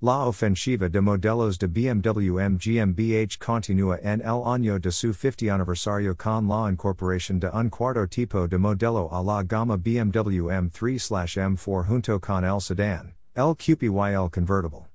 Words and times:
La 0.00 0.28
ofensiva 0.28 0.88
de 0.88 1.00
modelos 1.00 1.58
de 1.58 1.66
BMW 1.66 2.38
M 2.38 2.56
GmbH 2.56 3.36
continúa 3.40 3.98
en 4.00 4.20
el 4.20 4.44
año 4.44 4.78
de 4.78 4.92
su 4.92 5.12
50 5.12 5.52
aniversario 5.52 6.14
con 6.14 6.46
la 6.46 6.70
incorporación 6.70 7.40
de 7.40 7.50
un 7.52 7.68
cuarto 7.68 8.06
tipo 8.06 8.46
de 8.46 8.58
modelo 8.58 9.08
a 9.10 9.20
la 9.20 9.42
gama 9.42 9.76
BMW 9.76 10.52
M3/M4 10.52 11.84
junto 11.86 12.20
con 12.20 12.44
el 12.44 12.60
sedán, 12.60 13.14
el 13.34 13.56
el 13.56 14.30
convertible. 14.30 14.86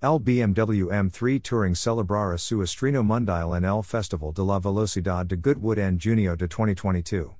El 0.00 0.20
BMW 0.20 0.92
M3 0.92 1.42
Touring 1.42 1.74
celebrará 1.74 2.38
su 2.38 2.62
estreno 2.62 3.02
mundial 3.02 3.52
en 3.56 3.64
el 3.64 3.82
Festival 3.82 4.32
de 4.32 4.44
la 4.44 4.60
Velocidad 4.60 5.26
de 5.26 5.34
Goodwood 5.34 5.80
en 5.80 5.98
junio 5.98 6.36
de 6.36 6.46
2022. 6.46 7.34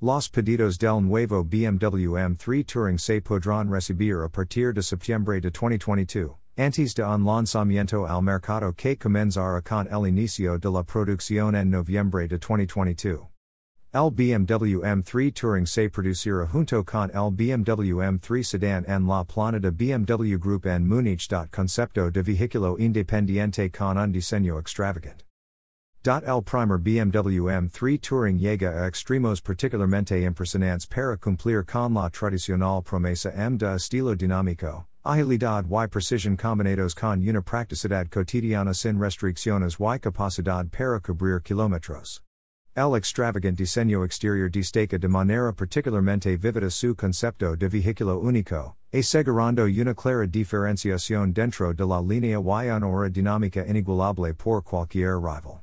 Los 0.00 0.28
pedidos 0.28 0.78
del 0.78 1.00
nuevo 1.00 1.42
BMW 1.42 2.14
M3 2.14 2.64
Touring 2.64 2.98
se 2.98 3.20
podrán 3.20 3.68
recibir 3.68 4.22
a 4.22 4.28
partir 4.28 4.72
de 4.72 4.82
septiembre 4.82 5.40
de 5.40 5.50
2022. 5.50 6.43
Antes 6.56 6.94
de 6.94 7.02
un 7.02 7.24
lanzamiento 7.24 8.06
al 8.06 8.22
mercado 8.22 8.72
que 8.72 8.96
comenzará 8.96 9.60
con 9.60 9.88
el 9.88 10.06
inicio 10.06 10.56
de 10.56 10.70
la 10.70 10.84
producción 10.84 11.56
en 11.56 11.68
noviembre 11.68 12.28
de 12.28 12.38
2022. 12.38 13.26
El 13.92 14.10
BMW 14.12 14.80
M3 14.82 15.34
Touring 15.34 15.66
se 15.66 15.88
producirá 15.88 16.46
junto 16.46 16.84
con 16.84 17.10
el 17.10 17.32
BMW 17.32 17.98
M3 17.98 18.44
Sedan 18.44 18.84
en 18.86 19.04
la 19.08 19.24
plana 19.24 19.58
de 19.58 19.72
BMW 19.72 20.36
Group 20.38 20.66
en 20.66 20.86
Múnich. 20.86 21.28
Concepto 21.50 22.12
de 22.12 22.22
vehículo 22.22 22.76
independiente 22.78 23.68
con 23.72 23.98
un 23.98 24.12
diseño 24.12 24.56
extravagante. 24.56 25.24
El 26.04 26.42
primer 26.42 26.78
BMW 26.78 27.50
M3 27.50 28.00
Touring 28.00 28.38
llega 28.38 28.84
a 28.84 28.86
extremos 28.86 29.40
particularmente 29.40 30.22
impresionantes 30.22 30.86
para 30.86 31.16
cumplir 31.16 31.64
con 31.64 31.94
la 31.94 32.10
tradicional 32.10 32.80
promesa 32.80 33.32
M 33.34 33.58
de 33.58 33.74
estilo 33.74 34.14
dinámico, 34.14 34.86
Agilidad 35.06 35.66
y 35.66 35.86
precision 35.86 36.34
combinados 36.34 36.94
con 36.94 37.20
una 37.28 37.42
practicidad 37.42 38.08
cotidiana 38.08 38.72
sin 38.72 38.98
restricciones 38.98 39.76
y 39.78 39.98
capacidad 39.98 40.66
para 40.70 40.98
cubrir 40.98 41.42
kilómetros. 41.42 42.22
El 42.74 42.96
extravagante 42.96 43.62
diseño 43.62 44.02
exterior 44.02 44.50
destaca 44.50 44.98
de 44.98 45.06
manera 45.06 45.52
particularmente 45.52 46.38
vívida 46.38 46.70
su 46.70 46.94
concepto 46.94 47.54
de 47.54 47.68
vehículo 47.68 48.18
único, 48.18 48.76
asegurando 48.94 49.64
una 49.64 49.94
clara 49.94 50.26
diferenciación 50.26 51.34
dentro 51.34 51.74
de 51.74 51.84
la 51.84 52.00
línea 52.00 52.38
y 52.38 52.70
una 52.70 52.86
aura 52.86 53.10
dinámica 53.10 53.62
inigualable 53.66 54.32
por 54.32 54.62
cualquier 54.62 55.16
rival. 55.16 55.60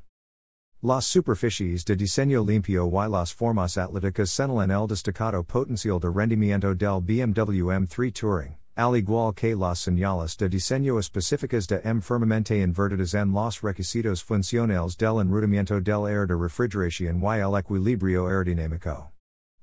Las 0.82 1.04
superficies 1.04 1.84
de 1.84 1.96
diseño 1.96 2.44
limpio 2.44 2.86
y 2.86 3.08
las 3.08 3.34
formas 3.34 3.76
atléticas 3.76 4.30
señalan 4.30 4.70
el 4.70 4.86
destacado 4.86 5.42
potencial 5.42 5.98
de 5.98 6.12
rendimiento 6.12 6.76
del 6.76 7.00
BMW 7.00 7.72
M3 7.72 8.12
Touring 8.12 8.61
al 8.76 8.96
igual 8.96 9.34
que 9.34 9.54
las 9.54 9.80
señales 9.80 10.36
de 10.36 10.48
diseño 10.48 10.98
específicas 10.98 11.66
de 11.66 11.80
M 11.84 12.00
firmemente 12.00 12.60
invertidas 12.62 13.14
en 13.14 13.32
los 13.32 13.60
requisitos 13.60 14.22
funcionales 14.22 14.96
del 14.96 15.20
enrutamiento 15.20 15.80
del 15.80 16.06
aire 16.06 16.26
de 16.26 16.34
refrigeración 16.34 17.20
y 17.22 17.40
el 17.40 17.56
equilibrio 17.56 18.26
aerodinámico. 18.26 19.12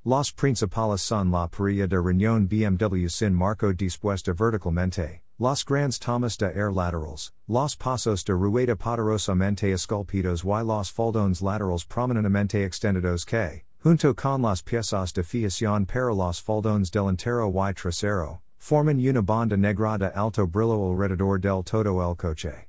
Los 0.05 0.31
principales 0.31 1.01
son 1.01 1.31
la 1.31 1.47
parrilla 1.47 1.87
de 1.87 1.99
riñón 1.99 2.47
BMW 2.47 3.07
sin 3.09 3.33
marco 3.33 3.73
dispuesta 3.73 4.33
verticalmente, 4.33 5.21
los 5.37 5.65
grandes 5.65 5.99
tomas 5.99 6.37
de 6.37 6.47
air 6.55 6.71
laterals, 6.71 7.31
los 7.47 7.75
pasos 7.75 8.23
de 8.23 8.33
rueda 8.33 8.75
poderosamente 8.75 9.71
esculpidos 9.73 10.43
y 10.43 10.63
los 10.63 10.91
faldones 10.91 11.41
laterales 11.41 11.83
prominentemente 11.83 12.63
extendidos 12.63 13.25
que, 13.25 13.65
junto 13.83 14.13
con 14.13 14.41
las 14.41 14.61
piezas 14.61 15.13
de 15.13 15.23
fijación 15.23 15.85
para 15.85 16.13
los 16.13 16.41
faldones 16.41 16.91
delantero 16.91 17.49
y 17.49 17.73
trasero, 17.73 18.41
forman 18.59 18.99
una 18.99 19.21
banda 19.21 19.57
negra 19.57 19.97
de 19.97 20.11
alto 20.15 20.45
brillo 20.45 20.91
alrededor 20.91 21.39
del 21.39 21.63
todo 21.63 22.01
el 22.01 22.15
coche. 22.15 22.67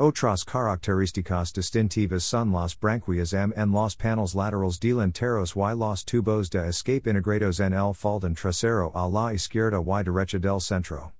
Otras 0.00 0.44
características 0.44 1.52
distintivas 1.52 2.22
son 2.22 2.52
las 2.52 2.74
branquias 2.74 3.32
M 3.32 3.52
en 3.56 3.72
los 3.72 3.96
paneles 3.96 4.34
laterales 4.34 4.78
delanteros 4.78 5.54
y 5.54 5.74
los 5.74 6.04
tubos 6.04 6.50
de 6.50 6.68
escape 6.68 7.08
integrados 7.08 7.60
en 7.60 7.74
el 7.74 7.92
faldón 7.94 8.34
trasero 8.34 8.90
a 8.94 9.08
la 9.08 9.32
izquierda 9.32 9.78
y 9.80 10.04
derecha 10.04 10.38
del 10.38 10.60
centro. 10.60 11.12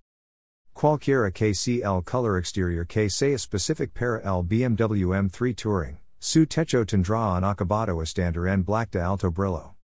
Cualquiera 0.75 1.33
que 1.33 1.55
sea 1.55 1.91
el 1.91 2.03
color 2.03 2.39
exterior 2.39 2.87
que 2.87 3.11
sea 3.11 3.35
específic 3.35 3.93
para 3.93 4.21
el 4.21 4.45
BMW 4.45 5.13
M3 5.13 5.57
Touring, 5.57 5.99
su 6.21 6.47
techo 6.47 6.85
tendrá 6.85 7.37
un 7.37 7.43
acabado 7.43 8.01
estándar 8.01 8.47
en 8.47 8.63
black 8.63 8.93
de 8.93 9.01
alto 9.01 9.29
brillo. 9.31 9.78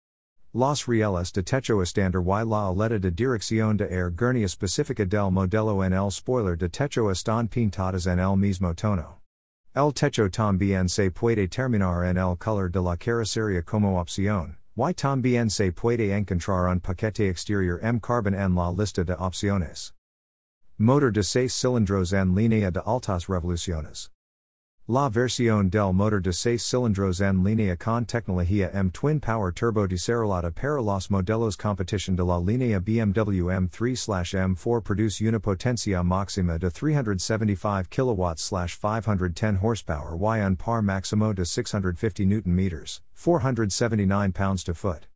Los 0.56 0.86
rieles 0.86 1.32
de 1.32 1.42
techo 1.42 1.82
estándar 1.82 2.22
y 2.22 2.44
la 2.44 2.68
aleta 2.68 3.00
de 3.00 3.10
dirección 3.10 3.76
de 3.76 3.92
air 3.92 4.08
Gurney 4.08 4.44
específica 4.44 5.04
del 5.04 5.32
modelo 5.32 5.82
en 5.82 5.92
el 5.92 6.12
spoiler 6.12 6.56
de 6.56 6.68
techo 6.68 7.10
están 7.10 7.48
pintadas 7.48 8.06
en 8.06 8.20
el 8.20 8.36
mismo 8.36 8.72
tono. 8.72 9.20
El 9.74 9.92
techo 9.92 10.30
también 10.30 10.88
se 10.88 11.10
puede 11.10 11.48
terminar 11.48 12.04
en 12.04 12.18
el 12.18 12.36
color 12.36 12.70
de 12.70 12.80
la 12.80 12.96
carrocería 12.96 13.64
como 13.64 13.98
opción, 13.98 14.56
y 14.76 14.94
también 14.94 15.50
se 15.50 15.72
puede 15.72 16.12
encontrar 16.12 16.68
un 16.68 16.78
paquete 16.78 17.28
exterior 17.28 17.80
M 17.82 17.98
carbon 17.98 18.34
en 18.34 18.54
la 18.54 18.70
lista 18.70 19.02
de 19.02 19.14
opciones. 19.14 19.92
Motor 20.78 21.12
de 21.12 21.24
seis 21.24 21.52
cilindros 21.52 22.12
en 22.12 22.32
línea 22.32 22.70
de 22.70 22.80
altas 22.86 23.26
revoluciones. 23.26 24.13
La 24.86 25.08
versión 25.08 25.70
del 25.70 25.94
motor 25.94 26.20
de 26.20 26.34
seis 26.34 26.62
cilindros 26.62 27.18
en 27.22 27.42
línea 27.42 27.74
con 27.74 28.04
tecnología 28.04 28.70
M 28.74 28.90
Twin 28.90 29.18
Power 29.18 29.50
Turbo 29.50 29.88
desarrollada 29.88 30.54
para 30.54 30.82
los 30.82 31.08
modelos 31.08 31.56
competition 31.56 32.16
de 32.16 32.22
la 32.22 32.38
línea 32.38 32.78
BMW 32.80 33.48
M3/M4 33.48 34.84
produce 34.84 35.26
una 35.26 35.40
potencia 35.40 36.04
máxima 36.04 36.58
de 36.58 36.70
375 36.70 37.88
kW/510 37.88 39.62
horsepower 39.62 40.18
y 40.18 40.46
un 40.46 40.54
par 40.54 40.82
máximo 40.82 41.32
de 41.32 41.46
650 41.46 42.26
Nm, 42.26 43.00
479 43.14 44.34
pounds 44.34 44.62
to 44.62 44.74
foot. 44.74 45.06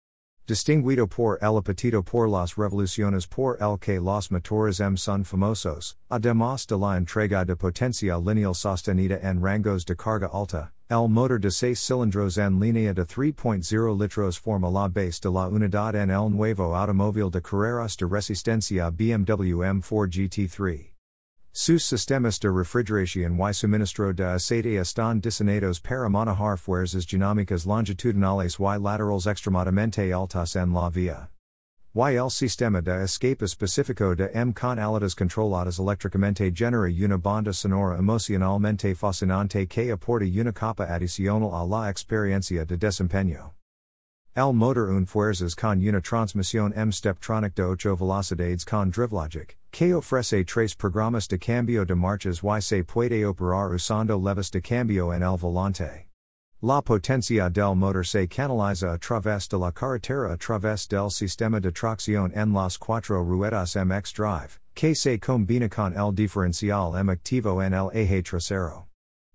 Distinguido 0.48 1.06
por 1.06 1.38
el 1.42 1.58
apetito 1.58 2.02
por 2.02 2.26
las 2.26 2.56
revoluciones 2.56 3.26
por 3.26 3.58
el 3.60 3.76
que 3.76 4.00
los 4.00 4.30
motores 4.30 4.80
M 4.80 4.96
son 4.96 5.22
famosos, 5.22 5.94
además 6.10 6.66
de 6.66 6.78
la 6.78 6.96
entrega 6.96 7.44
de 7.44 7.54
potencia 7.54 8.16
lineal 8.16 8.54
sostenida 8.54 9.18
en 9.22 9.42
rangos 9.42 9.84
de 9.84 9.94
carga 9.94 10.30
alta, 10.32 10.72
el 10.88 11.06
motor 11.06 11.38
de 11.38 11.50
seis 11.50 11.78
cilindros 11.78 12.38
en 12.38 12.58
línea 12.58 12.94
de 12.94 13.04
3.0 13.04 13.94
litros 13.94 14.38
forma 14.38 14.70
la 14.70 14.88
base 14.88 15.20
de 15.20 15.30
la 15.30 15.48
unidad 15.48 15.94
en 15.94 16.10
el 16.10 16.30
nuevo 16.30 16.74
automóvil 16.74 17.30
de 17.30 17.42
carreras 17.42 17.94
de 17.98 18.06
resistencia 18.06 18.88
BMW 18.88 19.62
M4 19.64 20.08
GT3. 20.08 20.97
Sus 21.60 21.82
sistemas 21.82 22.38
de 22.38 22.50
refrigeración 22.50 23.36
y 23.36 23.52
suministro 23.52 24.14
de 24.14 24.24
aceite 24.24 24.78
están 24.78 25.20
diseñados 25.20 25.80
para 25.80 26.08
manejar 26.08 26.56
fuerzas 26.56 27.04
dinámicas 27.04 27.66
longitudinales 27.66 28.60
y 28.60 28.62
laterales 28.62 29.26
extremadamente 29.26 30.12
altas 30.12 30.54
en 30.54 30.72
la 30.72 30.88
vía. 30.88 31.30
Y 31.96 32.14
el 32.14 32.30
sistema 32.30 32.80
de 32.80 33.02
escape 33.02 33.44
específico 33.44 34.14
de 34.14 34.30
M 34.34 34.54
con 34.54 34.78
aletas 34.78 35.16
controladas 35.16 35.80
eléctricamente 35.80 36.48
genera 36.54 36.86
una 37.04 37.16
banda 37.16 37.52
sonora 37.52 37.98
emocionalmente 37.98 38.94
fascinante 38.94 39.66
que 39.66 39.90
aporta 39.90 40.26
una 40.40 40.52
capa 40.52 40.84
adicional 40.84 41.50
a 41.52 41.66
la 41.66 41.90
experiencia 41.90 42.64
de 42.64 42.76
desempeño. 42.76 43.57
El 44.38 44.54
motor 44.54 44.88
un 44.88 45.04
fuerzas 45.04 45.56
con 45.56 45.80
una 45.80 46.00
transmisión 46.00 46.72
M 46.76 46.92
Steptronic 46.92 47.56
de 47.56 47.64
8 47.64 47.96
velocidades 47.96 48.64
con 48.64 48.92
DriveLogic, 48.92 49.56
que 49.72 49.92
ofrece 49.92 50.44
tres 50.44 50.76
programas 50.76 51.26
de 51.26 51.38
cambio 51.38 51.84
de 51.84 51.96
marchas 51.96 52.40
y 52.44 52.60
se 52.60 52.84
puede 52.84 53.24
operar 53.24 53.74
usando 53.74 54.16
levas 54.16 54.52
de 54.52 54.60
cambio 54.62 55.12
en 55.12 55.24
el 55.24 55.36
volante. 55.36 56.06
La 56.62 56.80
potencia 56.80 57.50
del 57.50 57.74
motor 57.74 58.06
se 58.06 58.28
canaliza 58.28 58.92
a 58.92 58.98
través 58.98 59.48
de 59.48 59.58
la 59.58 59.72
carretera 59.72 60.32
a 60.32 60.36
través 60.36 60.86
del 60.86 61.10
sistema 61.10 61.58
de 61.58 61.72
tracción 61.72 62.30
en 62.32 62.52
las 62.52 62.78
cuatro 62.78 63.24
ruedas 63.24 63.74
M 63.74 63.90
xDrive, 63.90 64.60
que 64.76 64.94
se 64.94 65.18
combina 65.18 65.68
con 65.68 65.96
el 65.96 66.14
diferencial 66.14 66.94
M 66.94 67.10
activo 67.10 67.60
en 67.60 67.74
el 67.74 67.90
eje 67.92 68.22
trasero. 68.22 68.87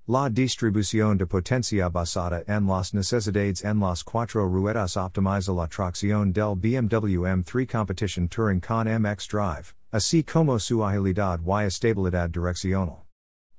La 0.05 0.27
distribución 0.27 1.17
de 1.17 1.25
potencia 1.25 1.89
basada 1.89 2.44
en 2.45 2.67
las 2.67 2.94
necesidades 2.94 3.63
en 3.63 3.79
las 3.79 4.03
cuatro 4.03 4.45
ruedas 4.45 4.97
optimiza 4.97 5.55
la 5.55 5.65
tracción 5.67 6.33
del 6.33 6.57
BMW 6.57 7.23
M3 7.23 7.65
Competition 7.65 8.27
Touring 8.27 8.59
con 8.59 8.85
M 8.85 9.05
xDrive, 9.05 9.73
así 9.94 10.21
como 10.21 10.59
su 10.59 10.83
agilidad 10.83 11.39
y 11.45 11.63
estabilidad 11.63 12.31
direccional. 12.31 13.05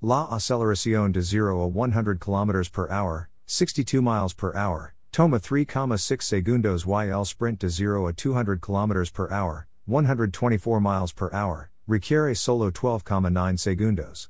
La 0.02 0.29
aceleración 0.31 1.12
de 1.12 1.23
0 1.23 1.64
a 1.64 1.70
100 1.73 2.19
km 2.19 2.70
per 2.70 2.88
hour, 2.90 3.31
62 3.47 4.02
miles 4.02 4.35
per 4.35 4.55
hour, 4.55 4.93
toma 5.12 5.38
3,6 5.38 6.23
segundos 6.23 6.85
y 6.85 7.08
el 7.08 7.25
sprint 7.25 7.61
de 7.61 7.70
0 7.70 8.06
a 8.06 8.12
200 8.12 8.61
km 8.61 9.11
per 9.14 9.32
hour, 9.32 9.67
124 9.87 10.79
miles 10.79 11.11
per 11.11 11.31
hour, 11.32 11.70
requiere 11.87 12.37
solo 12.37 12.70
12,9 12.70 13.58
segundos. 13.58 14.29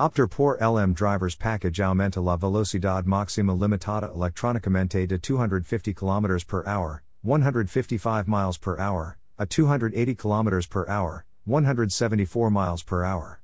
Opter 0.00 0.26
por 0.26 0.56
el 0.62 0.78
M 0.78 0.94
Driver's 0.94 1.36
Package 1.36 1.78
aumenta 1.78 2.24
la 2.24 2.38
velocidad 2.38 3.04
máxima 3.04 3.52
limitada 3.54 4.10
electrónicamente 4.10 5.06
de 5.06 5.18
250 5.18 5.92
km 5.92 6.46
per 6.46 6.66
hour, 6.66 7.02
155 7.22 8.26
miles 8.26 8.56
per 8.56 8.80
hour, 8.80 9.18
a 9.38 9.44
280 9.44 10.14
km 10.14 10.70
per 10.70 10.88
hour, 10.88 11.26
174 11.44 12.50
miles 12.50 12.82
per 12.82 13.04
hour. 13.04 13.42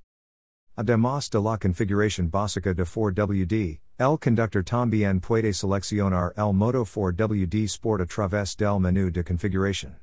Además 0.78 1.28
de 1.28 1.42
la 1.42 1.58
configuración 1.58 2.30
básica 2.30 2.74
de 2.74 2.84
4WD, 2.84 3.80
el 3.98 4.16
conductor 4.16 4.62
también 4.62 5.20
puede 5.20 5.52
seleccionar 5.52 6.32
el 6.38 6.54
modo 6.54 6.86
4WD 6.86 7.64
Sport 7.64 8.00
a 8.00 8.06
través 8.06 8.56
del 8.56 8.80
menú 8.80 9.12
de 9.12 9.22
configuración. 9.22 9.96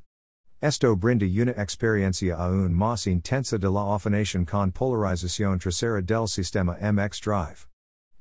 Esto 0.64 0.96
brinda 0.96 1.26
una 1.26 1.52
experiencia 1.58 2.38
aún 2.38 2.74
más 2.74 3.06
intensa 3.06 3.58
de 3.58 3.70
la 3.70 3.96
afinación 3.96 4.46
con 4.46 4.72
polarización 4.72 5.60
trasera 5.60 6.02
del 6.02 6.26
sistema 6.26 6.78
M 6.80 7.06
xDrive. 7.06 7.68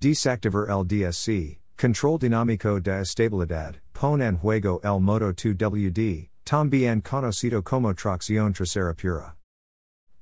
Desactivar 0.00 0.68
el 0.68 0.84
DSC, 0.84 1.60
control 1.76 2.18
dinámico 2.18 2.80
de 2.80 3.00
estabilidad, 3.00 3.76
pon 3.92 4.20
en 4.20 4.38
juego 4.38 4.80
el 4.82 4.98
modo 5.00 5.32
2WD, 5.32 6.30
también 6.44 7.00
conocido 7.00 7.62
como 7.62 7.94
tracción 7.94 8.52
trasera 8.52 8.92
pura. 8.92 9.36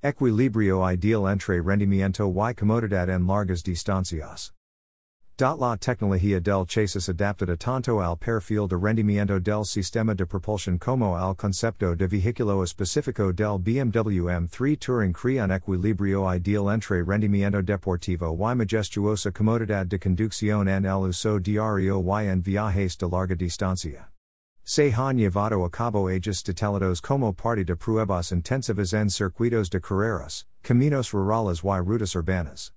Equilibrio 0.03 0.85
ideal 0.93 1.27
entre 1.27 1.63
rendimiento 1.63 2.31
y 2.31 2.55
comodidad 2.55 3.09
en 3.09 3.27
largas 3.27 3.63
distancias. 3.63 4.53
La 5.41 5.75
tecnología 5.79 6.39
del 6.39 6.67
chasis 6.67 7.09
adaptada 7.09 7.57
tanto 7.57 8.03
al 8.03 8.19
perfil 8.19 8.69
de 8.69 8.77
rendimiento 8.77 9.41
del 9.41 9.65
sistema 9.65 10.15
de 10.15 10.27
propulsión 10.27 10.79
como 10.79 11.17
al 11.17 11.35
concepto 11.35 11.97
de 11.97 12.07
vehículo 12.07 12.63
específico 12.63 13.33
del 13.33 13.59
BMW 13.59 14.29
M3 14.29 14.79
Touring 14.79 15.15
crea 15.15 15.45
un 15.45 15.53
equilibrio 15.53 16.27
ideal 16.35 16.69
entre 16.69 17.03
rendimiento 17.03 17.63
deportivo 17.63 18.35
y 18.35 18.55
majestuosa 18.55 19.33
comodidad 19.33 19.87
de 19.87 19.99
conducción 19.99 20.69
en 20.69 20.85
el 20.85 21.09
uso 21.09 21.39
diario 21.39 22.03
y 22.03 22.27
en 22.27 22.43
viajes 22.43 22.99
de 22.99 23.09
larga 23.09 23.35
distancia. 23.35 24.11
Se 24.63 24.93
han 24.93 25.17
llevado 25.17 25.65
a 25.65 25.71
cabo 25.71 26.11
ages 26.11 26.43
tutelados 26.43 27.01
como 27.01 27.33
parte 27.33 27.65
de 27.65 27.77
pruebas 27.77 28.31
intensivas 28.31 28.93
en 28.93 29.09
circuitos 29.09 29.71
de 29.71 29.81
carreras, 29.81 30.47
caminos 30.61 31.13
rurales 31.13 31.65
y 31.65 31.81
rutas 31.81 32.15
urbanas. 32.15 32.75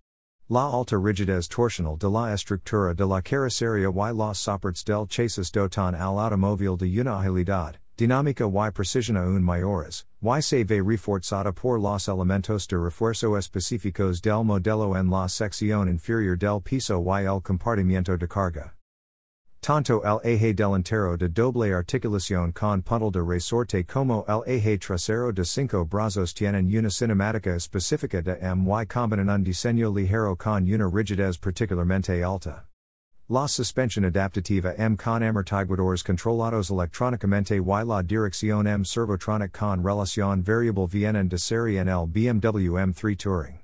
La 0.50 0.70
alta 0.70 0.98
rigidez 0.98 1.48
torsional 1.48 1.98
de 1.98 2.10
la 2.10 2.34
estructura 2.34 2.94
de 2.94 3.06
la 3.06 3.22
carrocería 3.22 3.90
y 3.90 4.14
los 4.14 4.38
soportes 4.38 4.84
del 4.84 5.08
chasis 5.08 5.50
dotan 5.50 5.96
al 5.96 6.20
automóvil 6.20 6.76
de 6.76 7.00
una 7.00 7.22
agilidad, 7.22 7.78
dinámica 7.96 8.44
y 8.44 8.72
precisión 8.72 9.16
aún 9.16 9.42
mayores, 9.42 10.06
y 10.22 10.42
se 10.42 10.66
ve 10.66 10.82
reforzada 10.82 11.54
por 11.54 11.80
los 11.80 12.10
elementos 12.10 12.68
de 12.68 12.78
refuerzo 12.78 13.38
específicos 13.38 14.22
del 14.22 14.44
modelo 14.44 14.98
en 14.98 15.10
la 15.10 15.30
sección 15.30 15.88
inferior 15.88 16.38
del 16.38 16.62
piso 16.62 17.02
y 17.02 17.24
el 17.24 17.42
compartimiento 17.42 18.18
de 18.18 18.28
carga. 18.28 18.74
Tanto 19.64 20.02
el 20.04 20.20
eje 20.26 20.54
delantero 20.54 21.18
de 21.18 21.30
doble 21.30 21.74
articulación 21.74 22.52
con 22.52 22.82
puntal 22.82 23.12
de 23.12 23.22
resorte 23.24 23.88
como 23.88 24.26
el 24.28 24.44
eje 24.46 24.78
trasero 24.78 25.32
de 25.32 25.46
cinco 25.46 25.86
brazos 25.86 26.34
tienen 26.34 26.68
una 26.78 26.90
cinemática 26.90 27.56
específica 27.56 28.22
de 28.22 28.36
MY 28.42 28.86
combinan 28.88 29.30
un 29.30 29.42
diseño 29.42 29.90
ligero 29.90 30.36
con 30.36 30.70
una 30.70 30.90
rigidez 30.90 31.38
particularmente 31.38 32.22
alta. 32.22 32.66
La 33.30 33.48
suspensión 33.48 34.04
adaptativa 34.04 34.74
M 34.78 34.98
con 34.98 35.24
amortiguadores 35.24 36.04
controlados 36.04 36.70
electrónicamente 36.70 37.56
y 37.56 37.62
la 37.62 38.04
dirección 38.04 38.68
M 38.68 38.84
servotronic 38.84 39.58
con 39.58 39.82
relación 39.82 40.44
variable 40.44 40.88
vienen 40.88 41.30
de 41.30 41.38
serie 41.38 41.80
en 41.80 41.88
el 41.88 42.06
BMW 42.06 42.76
M3 42.76 43.18
Touring. 43.18 43.60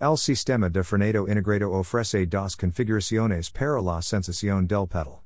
El 0.00 0.16
sistema 0.16 0.70
de 0.70 0.82
frenado 0.82 1.28
integrado 1.28 1.72
ofrece 1.74 2.24
dos 2.24 2.56
configuraciones 2.56 3.50
para 3.50 3.82
la 3.82 4.00
sensación 4.00 4.66
del 4.66 4.86
pedal. 4.86 5.25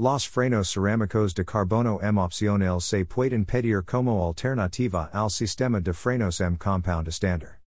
Los 0.00 0.28
frenos 0.28 0.70
cerámicos 0.70 1.34
de 1.34 1.44
carbono 1.44 1.98
M 2.00 2.20
opcional 2.20 2.80
se 2.80 3.04
pueden 3.04 3.44
pedir 3.44 3.82
como 3.82 4.24
alternativa 4.24 5.10
al 5.12 5.28
sistema 5.28 5.80
de 5.80 5.92
frenos 5.92 6.40
M 6.40 6.56
compound 6.56 7.08
estándar. 7.08 7.58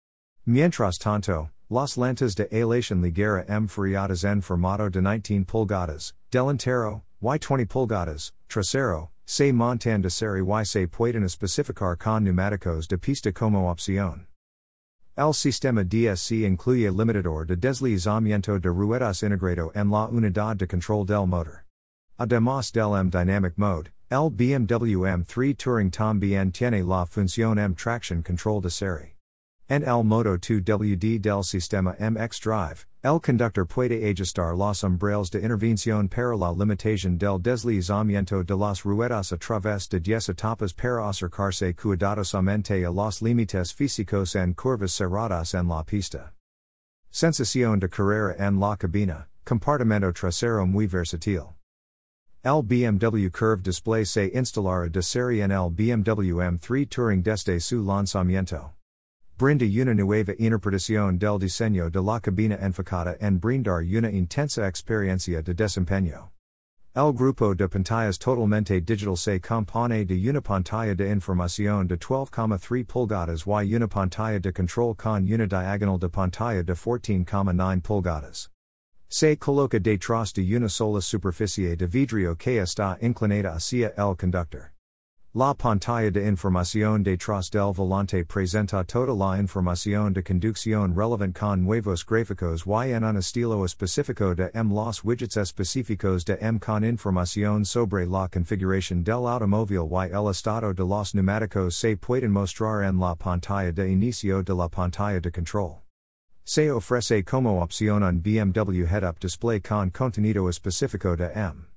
Mientras 0.46 0.98
tanto, 0.98 1.50
las 1.70 1.98
llantas 1.98 2.36
de 2.36 2.48
aleación 2.50 3.02
ligera 3.02 3.44
M 3.50 3.68
friadas 3.68 4.24
en 4.24 4.42
formato 4.42 4.90
de 4.90 5.02
19 5.02 5.44
pulgadas, 5.46 6.14
delantero, 6.32 7.04
y 7.22 7.38
20 7.38 7.66
pulgadas, 7.68 8.32
trasero, 8.48 9.10
se 9.26 9.52
montan 9.52 10.02
de 10.02 10.10
serie 10.10 10.42
y 10.42 10.64
se 10.64 10.88
pueden 10.88 11.26
especificar 11.26 11.98
con 11.98 12.24
neumáticos 12.24 12.88
de 12.88 12.98
pista 12.98 13.34
como 13.34 13.70
opción. 13.70 14.28
El 15.18 15.34
sistema 15.34 15.84
DSC 15.84 16.48
incluye 16.48 16.90
limitador 16.90 17.46
de 17.46 17.58
deslizamiento 17.58 18.58
de 18.58 18.70
ruedas 18.70 19.22
integrado 19.22 19.74
en 19.76 19.90
la 19.90 20.08
unidad 20.08 20.56
de 20.56 20.66
control 20.66 21.06
del 21.06 21.28
motor. 21.28 21.66
Además 22.22 22.72
del 22.72 22.96
M 22.96 23.10
Dynamic 23.10 23.58
Mode, 23.58 23.90
el 24.12 24.30
BMW 24.30 25.08
M3 25.08 25.58
Touring 25.58 25.90
también 25.90 26.52
tiene 26.52 26.84
la 26.84 27.04
función 27.08 27.58
M 27.58 27.74
Traction 27.74 28.22
Control 28.22 28.62
de 28.62 28.70
serie. 28.70 29.16
En 29.68 29.82
el 29.82 30.04
Modo 30.04 30.38
2WD 30.38 31.20
del 31.20 31.44
Sistema 31.44 31.96
M 31.98 32.16
xDrive, 32.20 32.86
el 33.04 33.20
conductor 33.20 33.66
puede 33.66 34.08
ajustar 34.08 34.56
los 34.56 34.84
umbrales 34.84 35.32
de 35.32 35.40
intervención 35.40 36.08
para 36.08 36.38
la 36.38 36.52
limitación 36.52 37.18
del 37.18 37.40
deslizamiento 37.40 38.44
de 38.44 38.56
las 38.56 38.84
ruedas 38.84 39.32
a 39.32 39.38
través 39.38 39.90
de 39.90 40.00
10 40.00 40.30
etapas 40.30 40.74
para 40.74 41.10
acercarse 41.10 41.74
cuidadosamente 41.76 42.86
a 42.86 42.92
los 42.92 43.24
límites 43.24 43.74
físicos 43.74 44.36
en 44.36 44.54
curvas 44.54 44.92
cerradas 44.92 45.56
en 45.56 45.68
la 45.68 45.84
pista. 45.84 46.34
Sensación 47.10 47.80
de 47.80 47.90
carrera 47.90 48.36
en 48.38 48.60
la 48.60 48.78
cabina, 48.78 49.28
compartimento 49.44 50.14
trasero 50.14 50.68
muy 50.68 50.86
versátil. 50.86 51.61
El 52.44 52.64
BMW 52.64 53.30
Curve 53.30 53.62
Display 53.62 54.04
se 54.04 54.32
instalará 54.34 54.92
de 54.92 55.04
serie 55.04 55.44
en 55.44 55.52
el 55.52 55.70
BMW 55.70 56.42
M3 56.42 56.90
Touring 56.90 57.22
desde 57.22 57.60
su 57.62 57.84
lanzamiento. 57.84 58.72
Brinda 59.38 59.66
una 59.68 59.94
nueva 59.94 60.34
interpretación 60.40 61.20
del 61.20 61.38
diseño 61.38 61.92
de 61.92 62.02
la 62.02 62.20
cabina 62.20 62.58
enfocada 62.60 63.16
en 63.22 63.40
brindar 63.40 63.84
una 63.84 64.10
intensa 64.10 64.66
experiencia 64.66 65.44
de 65.44 65.54
desempeño. 65.54 66.32
El 66.96 67.14
grupo 67.14 67.54
de 67.54 67.70
pantallas 67.70 68.18
totalmente 68.18 68.82
digital 68.82 69.16
se 69.16 69.40
compone 69.40 70.04
de 70.04 70.16
una 70.28 70.42
pantalla 70.42 70.96
de 70.96 71.12
información 71.12 71.88
de 71.88 72.00
12,3 72.00 72.88
pulgadas 72.88 73.46
y 73.46 73.76
una 73.76 73.88
pantalla 73.88 74.40
de 74.40 74.52
control 74.52 74.96
con 74.96 75.32
una 75.32 75.46
diagonal 75.46 76.00
de 76.00 76.10
pantalla 76.10 76.64
de 76.64 76.74
14,9 76.74 77.84
pulgadas. 77.84 78.51
Se 79.14 79.36
coloca 79.36 79.78
detrás 79.78 80.32
de 80.32 80.42
una 80.56 80.70
sola 80.70 81.02
superficie 81.02 81.76
de 81.76 81.86
vidrio 81.86 82.34
que 82.38 82.62
está 82.62 82.98
inclinada 83.02 83.56
hacia 83.56 83.92
el 83.98 84.16
conductor. 84.16 84.72
La 85.34 85.54
pantalla 85.54 86.10
de 86.10 86.26
información 86.26 87.04
detrás 87.04 87.50
del 87.50 87.74
volante 87.74 88.24
presenta 88.24 88.86
toda 88.86 89.14
la 89.14 89.38
información 89.38 90.14
de 90.14 90.24
conducción 90.24 90.96
relevant 90.96 91.38
con 91.38 91.62
nuevos 91.62 92.06
gráficos 92.06 92.64
y 92.66 92.94
en 92.94 93.04
un 93.04 93.18
estilo 93.18 93.66
específico 93.66 94.34
de 94.34 94.50
M. 94.54 94.74
Los 94.74 95.04
widgets 95.04 95.36
específicos 95.36 96.24
de 96.24 96.38
M 96.40 96.58
con 96.62 96.86
información 96.86 97.66
sobre 97.66 98.06
la 98.06 98.30
configuración 98.30 99.04
del 99.04 99.28
automóvil 99.28 99.90
y 99.92 100.10
el 100.10 100.30
estado 100.30 100.74
de 100.74 100.86
los 100.86 101.14
neumáticos 101.14 101.76
se 101.76 101.98
pueden 101.98 102.32
mostrar 102.32 102.86
en 102.86 102.98
la 102.98 103.16
pantalla 103.16 103.74
de 103.74 103.92
inicio 103.92 104.42
de 104.42 104.56
la 104.56 104.70
pantalla 104.70 105.20
de 105.20 105.32
control. 105.32 105.81
Se 106.54 106.70
ofrece 106.70 107.24
como 107.24 107.62
opción 107.62 108.04
un 108.04 108.22
BMW 108.22 108.86
head-up 108.86 109.18
display 109.22 109.62
con 109.62 109.90
contenido 109.90 110.50
específico 110.50 111.16
de 111.16 111.32
M. 111.34 111.68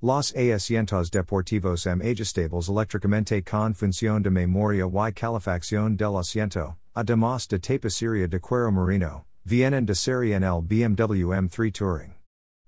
Los 0.00 0.34
asientos 0.34 1.10
deportivos 1.10 1.86
M 1.86 2.00
ajustables 2.00 2.68
eléctricamente 2.70 3.42
con 3.44 3.74
función 3.74 4.22
de 4.22 4.30
memoria 4.30 4.86
y 4.86 5.12
calefacción 5.12 5.98
del 5.98 6.16
asiento, 6.16 6.78
además 6.94 7.46
de 7.46 7.58
tapicería 7.58 8.26
de 8.26 8.40
cuero 8.40 8.72
marino, 8.72 9.26
vienen 9.44 9.84
de 9.84 9.94
serie 9.94 10.34
en 10.34 10.44
el 10.44 10.62
BMW 10.62 11.34
M3 11.34 11.70
Touring. 11.70 12.19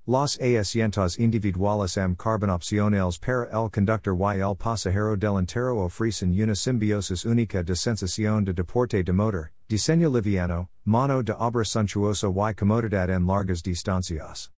Los 0.04 0.36
asientos 0.40 1.16
individuales 1.16 1.96
M 1.96 2.16
carbon 2.16 2.50
opcionales 2.50 3.20
para 3.20 3.48
el 3.52 3.70
conductor 3.70 4.16
y 4.34 4.40
el 4.40 4.56
pasajero 4.56 5.16
delantero 5.16 5.78
ofrecen 5.78 6.32
una 6.42 6.56
simbiosis 6.56 7.24
única 7.24 7.62
de 7.62 7.76
sensación 7.76 8.44
de 8.44 8.52
deporte 8.52 9.04
de 9.04 9.12
motor, 9.12 9.52
diseño 9.68 10.10
liviano, 10.10 10.68
mano 10.84 11.22
de 11.22 11.32
obra 11.34 11.64
suntuosa 11.64 12.26
y 12.26 12.54
comodidad 12.54 13.10
en 13.10 13.28
largas 13.28 13.62
distancias. 13.62 14.50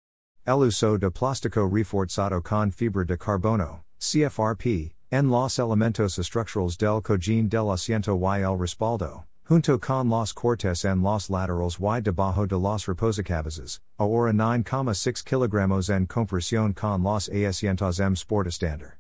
El 0.47 0.63
uso 0.63 0.97
de 0.97 1.11
plástico 1.11 1.69
reforzado 1.69 2.43
con 2.43 2.73
fibra 2.73 3.05
de 3.05 3.19
carbono, 3.19 3.85
CFRP, 3.99 4.95
en 5.11 5.29
los 5.29 5.59
elementos 5.59 6.19
estructurales 6.19 6.79
del 6.79 7.03
cojín 7.03 7.51
del 7.51 7.71
asiento 7.71 8.17
y 8.17 8.41
el 8.41 8.59
respaldo, 8.59 9.27
junto 9.45 9.79
con 9.79 10.09
los 10.09 10.33
cortes 10.33 10.85
en 10.85 11.03
los 11.03 11.29
laterales 11.29 11.79
y 11.79 12.01
debajo 12.01 12.47
de 12.47 12.59
los 12.59 12.87
reposacabezas, 12.87 13.81
ahora 13.99 14.33
9,6 14.33 15.23
kilogramos 15.23 15.91
en 15.91 16.07
compresión 16.07 16.73
con 16.73 17.03
los 17.03 17.29
asientos 17.29 18.01
M 18.01 18.15
Sport 18.15 18.49
estándar. 18.49 18.99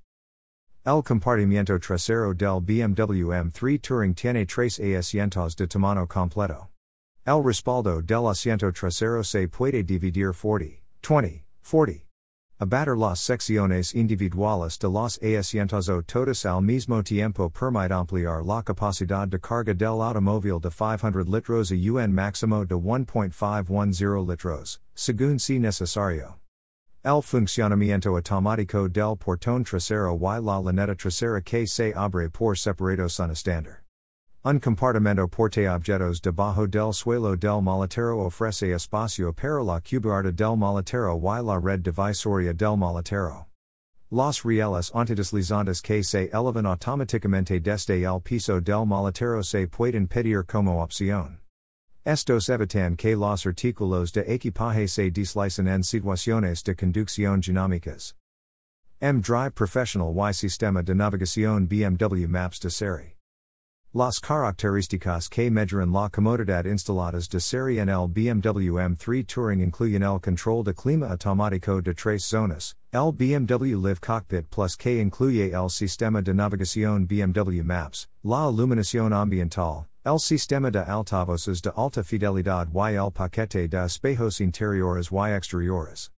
El 0.86 1.02
compartimiento 1.02 1.78
trasero 1.78 2.34
del 2.34 2.60
BMW 2.60 3.32
M3 3.32 3.80
Touring 3.80 4.14
tiene 4.14 4.44
tres 4.44 4.78
asientos 4.78 5.56
de 5.56 5.66
tamaño 5.66 6.06
completo. 6.06 6.68
El 7.26 7.42
respaldo 7.42 8.02
del 8.02 8.26
asiento 8.26 8.70
trasero 8.70 9.24
se 9.24 9.48
puede 9.48 9.82
dividir 9.82 10.34
40, 10.34 10.82
20, 11.00 11.44
40. 11.62 12.03
Abater 12.64 12.96
las 12.96 13.20
secciones 13.20 13.94
individuales 13.94 14.78
de 14.78 14.88
los 14.88 15.18
asientos 15.22 15.90
o 15.90 16.00
todos 16.02 16.46
al 16.46 16.62
mismo 16.62 17.02
tiempo 17.02 17.50
permite 17.50 17.92
ampliar 17.92 18.42
la 18.42 18.62
capacidad 18.62 19.28
de 19.28 19.38
carga 19.38 19.74
del 19.74 20.00
automóvil 20.00 20.58
de 20.60 20.70
500 20.70 21.28
litros 21.28 21.70
a 21.70 21.74
un 21.74 22.14
máximo 22.14 22.64
de 22.64 22.74
1.510 22.74 24.26
litros, 24.26 24.80
según 24.94 25.38
si 25.38 25.58
necesario. 25.58 26.40
El 27.04 27.20
funcionamiento 27.20 28.16
automático 28.16 28.88
del 28.88 29.14
portón 29.18 29.62
trasero 29.62 30.16
y 30.16 30.40
la 30.40 30.58
laneta 30.58 30.94
trasera 30.94 31.42
que 31.42 31.66
se 31.66 31.92
abre 31.94 32.30
por 32.30 32.56
separado 32.56 33.10
son 33.10 33.30
estándar. 33.30 33.83
Un 34.46 34.60
compartimento 34.60 35.26
porte 35.26 35.66
objetos 35.66 36.20
debajo 36.20 36.66
del 36.66 36.92
suelo 36.92 37.34
del 37.34 37.62
maletero 37.62 38.26
ofrece 38.26 38.74
espacio 38.74 39.32
para 39.32 39.62
la 39.64 39.80
cubierta 39.80 40.30
del 40.30 40.54
maletero 40.54 41.16
y 41.16 41.42
la 41.42 41.58
red 41.58 41.80
divisoria 41.80 42.52
del 42.52 42.76
maletero. 42.76 43.46
Los 44.10 44.44
rieles 44.44 44.90
antideslizantes 44.94 45.80
que 45.80 46.02
se 46.04 46.28
elevan 46.30 46.66
automáticamente 46.66 47.58
desde 47.58 48.04
el 48.04 48.20
piso 48.20 48.60
del 48.60 48.84
maletero 48.84 49.42
se 49.42 49.66
pueden 49.66 50.06
pedir 50.06 50.44
como 50.44 50.82
opción. 50.82 51.40
Estos 52.04 52.50
evitan 52.50 52.98
que 52.98 53.16
los 53.16 53.46
artículos 53.46 54.12
de 54.12 54.30
equipaje 54.30 54.86
se 54.88 55.10
deslicen 55.10 55.68
en 55.68 55.82
situaciones 55.82 56.62
de 56.62 56.74
conducción 56.76 57.40
dinámicas. 57.40 58.14
M 59.00 59.22
Drive 59.22 59.52
Professional 59.52 60.14
y 60.14 60.34
Sistema 60.34 60.82
de 60.82 60.94
Navegación 60.94 61.66
BMW 61.66 62.28
Maps 62.28 62.60
de 62.60 62.68
serie. 62.68 63.13
Las 63.96 64.18
características 64.18 65.28
que 65.28 65.52
mejoran 65.52 65.92
la 65.92 66.08
comodidad 66.08 66.64
instaladas 66.64 67.28
de 67.28 67.38
serie 67.38 67.80
en 67.80 67.88
el 67.88 68.08
BMW 68.08 68.76
M3 68.80 69.24
Touring 69.24 69.60
incluyen 69.60 70.02
el 70.02 70.18
control 70.18 70.64
de 70.64 70.74
clima 70.74 71.06
automático 71.10 71.80
de 71.80 71.94
tres 71.94 72.24
zonas, 72.24 72.74
el 72.92 73.12
BMW 73.12 73.76
Live 73.76 74.00
Cockpit 74.00 74.50
Plus 74.50 74.74
que 74.76 75.00
incluye 75.00 75.52
el 75.52 75.70
sistema 75.70 76.20
de 76.20 76.34
navegación 76.34 77.06
BMW 77.06 77.62
Maps, 77.62 78.08
la 78.24 78.50
iluminación 78.50 79.12
ambiental, 79.12 79.86
el 80.04 80.18
sistema 80.18 80.72
de 80.72 80.80
altavoces 80.80 81.62
de 81.62 81.70
alta 81.76 82.02
fidelidad 82.02 82.66
y 82.74 82.96
el 82.96 83.12
paquete 83.12 83.68
de 83.68 83.84
espejos 83.84 84.40
interiores 84.40 85.12
y 85.12 85.30
exteriores. 85.30 86.10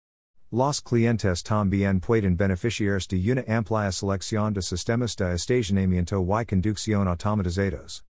Los 0.57 0.81
clientes 0.81 1.43
también 1.43 1.99
pueden 1.99 2.37
beneficiarse 2.37 3.09
de 3.09 3.33
una 3.33 3.43
amplia 3.49 3.91
selección 3.91 4.55
de 4.55 4.63
sistemas 4.63 5.17
de 5.17 5.35
estacionamiento 5.35 6.25
y 6.25 6.45
conducción 6.45 7.09
automatizados. 7.09 8.05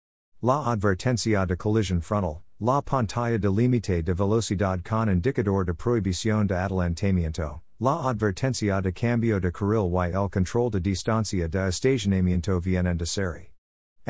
La 0.40 0.72
advertencia 0.72 1.44
de 1.44 1.54
collision 1.58 2.00
frontal, 2.00 2.40
la 2.58 2.80
pantalla 2.80 3.38
de 3.38 3.50
límite 3.50 4.02
de 4.02 4.14
velocidad 4.14 4.80
con 4.82 5.10
indicador 5.10 5.66
de 5.66 5.74
prohibición 5.74 6.46
de 6.46 6.54
adelantamiento, 6.54 7.60
la 7.78 8.08
advertencia 8.08 8.80
de 8.80 8.90
cambio 8.94 9.38
de 9.38 9.52
carril 9.52 9.92
y 9.94 10.16
el 10.16 10.30
control 10.30 10.70
de 10.70 10.80
distancia 10.80 11.46
de 11.46 11.68
estacionamiento 11.68 12.58
vienen 12.58 12.96
de 12.96 13.04
serie. 13.04 13.49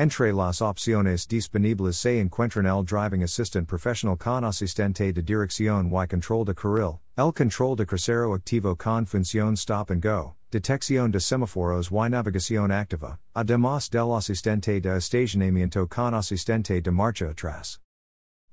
Entre 0.01 0.33
las 0.33 0.63
opciones 0.63 1.27
disponibles 1.27 1.95
se 1.95 2.19
encuentran 2.19 2.65
el 2.65 2.83
Driving 2.83 3.21
Assistant 3.21 3.67
profesional 3.67 4.17
con 4.17 4.43
asistente 4.43 5.13
de 5.13 5.21
dirección 5.21 5.91
y 5.91 6.07
control 6.07 6.43
de 6.43 6.55
carril, 6.55 6.99
el 7.15 7.31
control 7.31 7.75
de 7.75 7.85
crucero 7.85 8.33
activo 8.33 8.75
con 8.75 9.05
función 9.05 9.53
stop 9.53 9.91
and 9.91 10.01
go, 10.01 10.37
detección 10.49 11.11
de 11.11 11.19
semáforos 11.19 11.91
y 11.91 12.09
navegación 12.09 12.71
activa, 12.71 13.19
además 13.35 13.91
del 13.91 14.15
asistente 14.15 14.81
de 14.81 14.97
estacionamiento 14.97 15.87
con 15.87 16.15
asistente 16.15 16.81
de 16.81 16.91
marcha 16.91 17.29
atrás. 17.29 17.79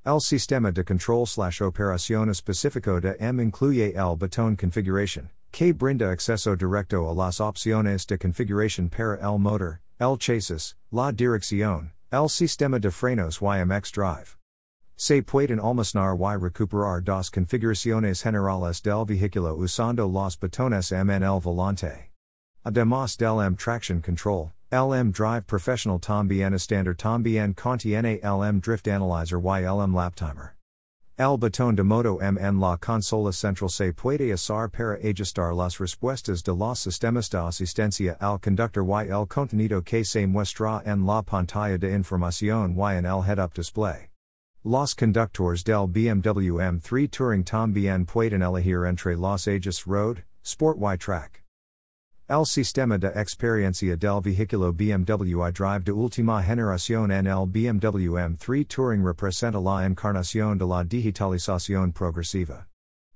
El 0.05 0.21
sistema 0.21 0.71
de 0.71 0.85
control 0.85 1.27
slash 1.27 1.63
operación 1.63 2.29
específico 2.29 3.01
de 3.01 3.17
M 3.19 3.43
incluye 3.43 3.95
el 3.95 4.19
botón 4.19 4.55
configuration, 4.55 5.31
que 5.51 5.73
brinda 5.73 6.11
acceso 6.11 6.55
directo 6.57 7.09
a 7.09 7.15
las 7.15 7.41
opciones 7.41 8.07
de 8.07 8.19
configuración 8.19 8.91
para 8.91 9.19
el 9.23 9.39
motor, 9.39 9.81
el 10.01 10.17
chasis, 10.17 10.77
la 10.93 11.11
dirección, 11.11 11.91
el 12.13 12.29
sistema 12.29 12.79
de 12.79 12.91
frenos 12.91 13.41
y 13.43 13.59
M 13.59 13.73
xDrive. 13.73 14.37
Se 14.97 15.23
pueden 15.23 15.61
almacenar 15.61 16.17
y 16.17 16.37
recuperar 16.37 17.03
dos 17.03 17.31
configuraciones 17.31 18.23
generales 18.23 18.81
del 18.83 19.05
vehículo 19.05 19.57
usando 19.57 20.07
los 20.07 20.37
botones 20.37 20.93
M 20.93 21.11
en 21.11 21.23
el 21.23 21.41
volante. 21.41 22.11
Además 22.65 23.17
del 23.17 23.41
M 23.41 23.57
Traction 23.57 24.01
Control, 24.01 24.53
el 24.71 24.93
M 24.93 25.11
Drive 25.11 25.47
Professional 25.47 25.99
también 25.99 26.55
estándar 26.55 26.97
también 26.97 27.55
contiene 27.55 28.21
el 28.23 28.45
M 28.45 28.61
Drift 28.61 28.87
Analyzer 28.87 29.41
y 29.41 29.65
el 29.65 29.93
Lap 29.93 30.15
Timer. 30.15 30.58
El 31.19 31.37
botón 31.37 31.75
de 31.75 31.83
modo 31.83 32.21
M 32.23 32.39
en 32.39 32.61
la 32.61 32.77
consola 32.77 33.33
central 33.33 33.69
se 33.71 33.93
puede 33.93 34.33
usar 34.33 34.71
para 34.71 34.97
ajustar 35.03 35.53
las 35.53 35.81
respuestas 35.81 36.45
de 36.45 36.55
los 36.55 36.79
sistemas 36.79 37.29
de 37.29 37.39
asistencia 37.39 38.17
al 38.21 38.39
conductor 38.39 38.85
y 38.85 39.09
el 39.09 39.27
contenido 39.27 39.83
que 39.83 40.05
se 40.05 40.29
muestra 40.29 40.81
en 40.87 41.05
la 41.05 41.23
pantalla 41.23 41.77
de 41.77 41.93
información 41.93 42.77
y 42.77 42.95
en 42.95 43.05
el 43.05 43.25
head-up 43.25 43.53
display. 43.53 44.11
Los 44.63 44.95
conductores 44.95 45.65
del 45.65 45.89
BMW 45.89 46.61
M3 46.61 47.11
Touring 47.11 47.43
también 47.43 48.07
pueden 48.07 48.41
elegir 48.41 48.87
entre 48.87 49.17
los 49.17 49.49
ejes 49.49 49.89
Road, 49.89 50.19
Sport 50.45 50.79
y 50.79 50.97
Track. 50.99 51.48
El 52.31 52.45
sistema 52.45 52.99
de 52.99 53.11
experiencia 53.15 53.97
del 53.97 54.21
vehículo 54.21 54.71
BMW 54.71 55.49
iDrive 55.49 55.83
de 55.83 55.93
última 55.93 56.43
generación 56.43 57.11
en 57.11 57.27
el 57.27 57.47
BMW 57.47 58.19
M3 58.19 58.69
Touring 58.69 59.03
representa 59.03 59.59
la 59.59 59.87
encarnación 59.87 60.59
de 60.59 60.67
la 60.67 60.85
digitalización 60.85 61.91
progresiva. 61.91 62.67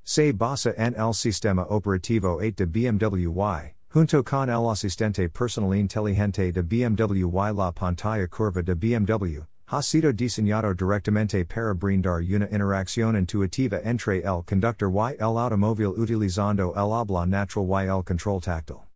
Se 0.02 0.33
basa 0.33 0.73
en 0.78 0.95
el 0.95 1.12
sistema 1.12 1.66
operativo 1.69 2.38
8 2.40 2.54
de 2.57 2.64
BMW 2.64 3.28
Y, 3.28 3.75
junto 3.90 4.25
con 4.25 4.49
el 4.49 4.71
asistente 4.71 5.28
personal 5.28 5.75
inteligente 5.75 6.50
de 6.50 6.62
BMW 6.62 7.28
y 7.28 7.52
la 7.52 7.71
pantalla 7.71 8.26
curva 8.28 8.62
de 8.62 8.75
BMW, 8.75 9.42
ha 9.66 9.83
sido 9.83 10.11
diseñado 10.14 10.73
directamente 10.73 11.45
para 11.45 11.75
brindar 11.75 12.23
una 12.23 12.49
interacción 12.50 13.14
intuitiva 13.19 13.78
entre 13.85 14.23
el 14.23 14.42
conductor 14.42 14.90
y 14.90 15.23
el 15.23 15.37
automóvil 15.37 15.92
utilizando 15.99 16.73
el 16.75 16.95
habla 16.95 17.26
natural 17.26 17.85
y 17.85 17.90
el 17.90 18.02
control 18.02 18.40
táctil. 18.40 18.91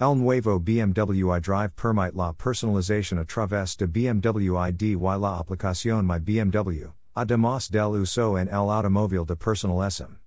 El 0.00 0.14
nuevo 0.14 0.60
BMW 0.60 1.34
iDrive 1.38 1.74
permite 1.74 2.14
la 2.14 2.32
personalización 2.32 3.18
a 3.18 3.24
través 3.24 3.76
de 3.76 3.86
BMW 3.88 4.54
ID 4.68 4.96
y 4.96 5.18
la 5.18 5.40
aplicación 5.40 6.06
My 6.06 6.20
BMW, 6.20 6.92
además 7.16 7.68
del 7.68 8.00
uso 8.00 8.38
en 8.38 8.46
el 8.46 8.70
automóvil 8.70 9.26
de 9.26 9.34
personalism. 9.34 10.20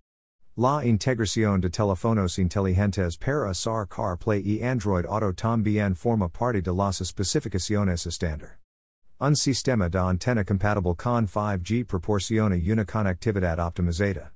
La 0.58 0.84
integración 0.84 1.62
de 1.62 1.70
teléfonos 1.70 2.38
inteligentes 2.38 3.18
para 3.18 3.50
usar 3.50 3.88
CarPlay 3.88 4.42
y 4.46 4.62
Android 4.62 5.06
Auto 5.06 5.32
también 5.32 5.96
forma 5.96 6.28
parte 6.28 6.62
de 6.62 6.74
las 6.74 7.00
especificaciones 7.00 8.06
estándar. 8.06 8.60
Un 9.22 9.38
sistema 9.38 9.88
de 9.88 10.00
antena 10.00 10.44
compatible 10.44 10.96
con 10.98 11.28
5G 11.28 11.86
proporciona 11.86 12.58
una 12.58 12.84
conectividad 12.84 13.58
optimizada. 13.60 14.30